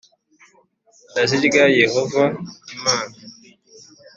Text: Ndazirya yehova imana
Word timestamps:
Ndazirya 1.09 1.63
yehova 1.81 2.21
imana 2.75 3.15